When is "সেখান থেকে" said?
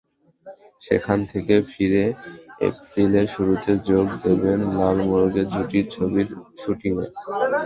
0.81-1.55